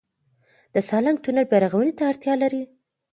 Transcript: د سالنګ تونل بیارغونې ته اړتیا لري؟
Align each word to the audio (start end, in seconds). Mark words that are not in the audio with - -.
د 0.73 0.75
سالنګ 0.89 1.17
تونل 1.23 1.45
بیارغونې 1.51 1.93
ته 1.97 2.03
اړتیا 2.11 2.33
لري؟ 2.43 2.63